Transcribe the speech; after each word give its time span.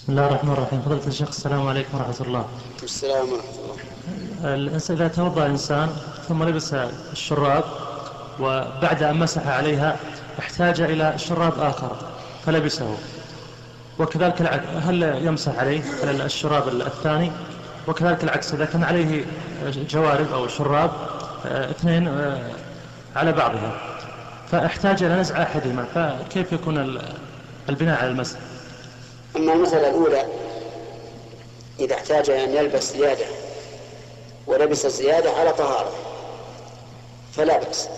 بسم 0.00 0.12
الله 0.12 0.26
الرحمن 0.26 0.52
الرحيم. 0.52 0.80
فضيلة 0.82 1.06
الشيخ 1.06 1.28
السلام 1.28 1.68
عليكم 1.68 1.98
ورحمة 1.98 2.20
الله. 2.20 2.44
السلام 2.82 3.28
ورحمة 3.32 3.50
الله. 3.60 4.54
الإنسان 4.54 4.96
إذا 4.96 5.08
توضأ 5.08 5.46
إنسان 5.46 5.88
ثم 6.28 6.44
لبس 6.44 6.74
الشراب 7.12 7.64
وبعد 8.40 9.02
أن 9.02 9.16
مسح 9.16 9.46
عليها 9.46 9.96
احتاج 10.38 10.80
إلى 10.80 11.14
شراب 11.18 11.52
آخر 11.58 11.96
فلبسه. 12.46 12.96
وكذلك 13.98 14.40
العكس 14.40 14.66
هل 14.66 15.02
يمسح 15.02 15.58
عليه؟ 15.58 15.82
على 16.02 16.24
الشراب 16.24 16.68
الثاني؟ 16.68 17.32
وكذلك 17.88 18.24
العكس 18.24 18.54
إذا 18.54 18.64
كان 18.64 18.84
عليه 18.84 19.24
جوارب 19.76 20.32
أو 20.32 20.48
شراب 20.48 20.90
آه، 21.46 21.70
اثنين 21.70 22.08
آه، 22.08 22.42
على 23.16 23.32
بعضها 23.32 23.72
فاحتاج 24.50 25.02
إلى 25.02 25.14
نزع 25.20 25.42
أحدهما. 25.42 25.84
فكيف 25.94 26.52
يكون 26.52 26.78
ال- 26.78 27.02
البناء 27.68 28.00
على 28.00 28.10
المسح؟ 28.10 28.38
أما 29.36 29.52
المسألة 29.52 29.88
الأولى 29.88 30.26
إذا 31.80 31.94
احتاج 31.94 32.30
أن 32.30 32.56
يلبس 32.56 32.92
زيادة 32.92 33.26
ولبس 34.46 34.86
الزيادة 34.86 35.30
على 35.30 35.52
طهارة 35.52 35.92
فلا 37.32 37.58
بأس 37.58 37.88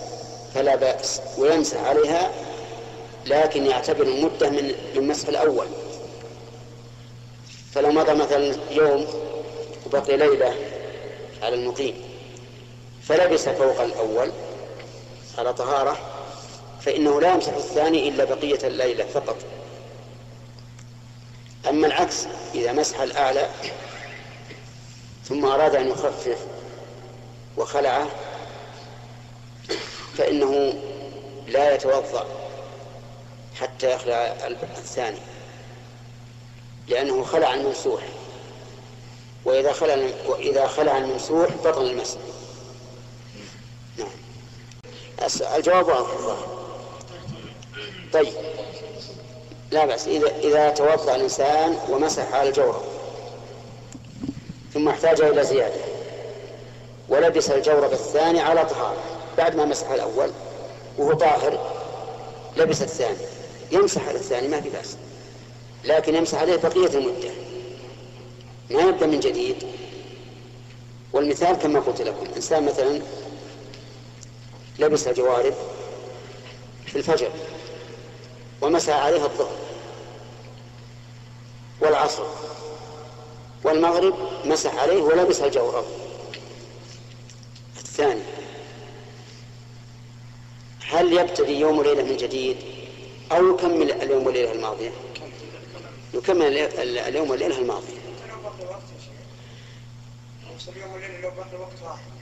فلا 0.53 0.75
بأس 0.75 1.21
ويمسح 1.37 1.81
عليها 1.83 2.31
لكن 3.25 3.65
يعتبر 3.65 4.03
المدة 4.03 4.49
من 4.49 4.71
من 4.95 5.07
مسح 5.07 5.27
الأول. 5.27 5.67
فلو 7.73 7.91
مضى 7.91 8.13
مثلا 8.13 8.55
يوم 8.71 9.07
وبقي 9.85 10.17
ليلة 10.17 10.53
على 11.41 11.55
المقيم 11.55 12.01
فلبس 13.03 13.49
فوق 13.49 13.81
الأول 13.81 14.31
على 15.37 15.53
طهارة 15.53 15.97
فإنه 16.81 17.21
لا 17.21 17.33
يمسح 17.33 17.53
الثاني 17.53 18.09
إلا 18.09 18.23
بقية 18.23 18.59
الليلة 18.67 19.05
فقط. 19.05 19.35
أما 21.69 21.87
العكس 21.87 22.27
إذا 22.55 22.71
مسح 22.71 22.99
الأعلى 23.01 23.49
ثم 25.25 25.45
أراد 25.45 25.75
أن 25.75 25.87
يخفف 25.87 26.37
وخلعه 27.57 28.07
فإنه 30.17 30.73
لا 31.47 31.75
يتوضأ 31.75 32.25
حتى 33.59 33.91
يخلع 33.91 34.35
الثاني 34.77 35.19
لأنه 36.87 37.23
خلع 37.23 37.53
الممسوح. 37.53 38.03
وإذا 39.45 39.71
خلع 39.71 40.09
وإذا 40.25 40.67
خلع 40.67 40.97
الممسوح 40.97 41.49
بطل 41.63 41.85
المسح. 41.89 42.17
نعم. 43.97 44.09
الجواب 45.55 45.87
واضح. 45.87 46.45
طيب. 48.13 48.33
لا 49.73 49.85
بأس 49.85 50.07
إذا 50.07 50.27
إذا 50.43 50.69
توضأ 50.69 51.15
الإنسان 51.15 51.77
ومسح 51.89 52.33
على 52.33 52.49
الجورب 52.49 52.81
ثم 54.73 54.89
احتاج 54.89 55.21
إلى 55.21 55.43
زيادة 55.43 55.81
ولبس 57.09 57.49
الجورب 57.49 57.91
الثاني 57.91 58.39
على 58.39 58.65
طهارة 58.65 59.03
بعد 59.37 59.55
ما 59.55 59.65
مسح 59.65 59.89
الأول 59.91 60.29
وهو 60.97 61.13
طاهر 61.13 61.71
لبس 62.57 62.81
الثاني 62.81 63.17
يمسح 63.71 64.07
على 64.07 64.17
الثاني 64.17 64.47
ما 64.47 64.61
في 64.61 64.69
بأس 64.69 64.97
لكن 65.85 66.15
يمسح 66.15 66.41
عليه 66.41 66.55
بقية 66.55 66.97
المدة 66.97 67.29
ما 68.69 68.81
يبدأ 68.81 69.05
من 69.05 69.19
جديد. 69.19 69.63
والمثال 71.13 71.55
كما 71.55 71.79
قلت 71.79 72.01
لكم 72.01 72.25
إنسان 72.35 72.65
مثلا 72.65 73.01
لبس 74.79 75.07
جوارب 75.07 75.53
في 76.85 76.95
الفجر 76.95 77.29
ومسح 78.61 78.93
عليها 78.93 79.25
الظهر 79.25 79.62
والعصر 82.03 82.23
والمغرب 83.63 84.13
مسح 84.45 84.75
عليه 84.75 85.01
ولبس 85.01 85.41
الجورب 85.41 85.85
الثاني 87.77 88.21
هل 90.87 91.13
يبتدي 91.17 91.59
يوم 91.59 91.77
وليلة 91.79 92.03
من 92.03 92.17
جديد 92.17 92.57
أو 93.31 93.53
يكمل 93.53 93.91
اليوم 93.91 94.25
والليلة 94.25 94.51
الماضية؟ 94.51 94.91
يكمل 96.13 96.57
ال- 96.57 96.97
اليوم 96.99 97.29
والليلة 97.29 97.57
الماضية. 97.57 97.97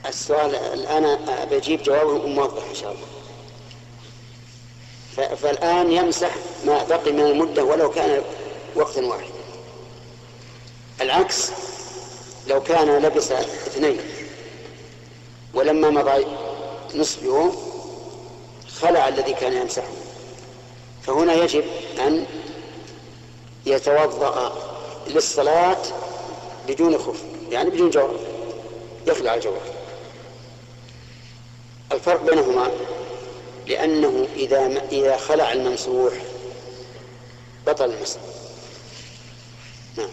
السؤال 0.08 0.54
الآن 0.54 1.18
بجيب 1.50 1.82
جوابه 1.82 2.26
موضح 2.26 2.62
إن 2.68 2.74
شاء 2.74 2.92
الله. 2.92 3.06
فالآن 5.36 5.92
يمسح 5.92 6.34
ما 6.66 6.84
بقي 6.84 7.12
من 7.12 7.20
المدة 7.20 7.64
ولو 7.64 7.90
كان 7.90 8.22
وقتا 8.76 9.00
واحدا. 9.06 9.41
العكس 11.02 11.50
لو 12.46 12.62
كان 12.62 12.98
لبس 12.98 13.32
اثنين 13.32 14.00
ولما 15.54 15.90
مضى 15.90 16.26
نصف 16.94 17.22
يوم 17.22 17.56
خلع 18.80 19.08
الذي 19.08 19.32
كان 19.32 19.52
يمسحه. 19.52 19.88
فهنا 21.02 21.34
يجب 21.34 21.64
أن 21.98 22.26
يتوضأ 23.66 24.52
للصلاة 25.06 25.82
بدون 26.68 26.98
خف 26.98 27.22
يعني 27.50 27.70
بدون 27.70 27.90
جورب 27.90 28.20
يخلع 29.06 29.34
الجورب 29.34 29.60
الفرق 31.92 32.22
بينهما 32.22 32.70
لأنه 33.66 34.26
إذا 34.36 34.82
إذا 34.92 35.16
خلع 35.16 35.52
الممسوح 35.52 36.12
بطل 37.66 37.90
المسح. 37.90 38.20
نعم. 39.96 40.10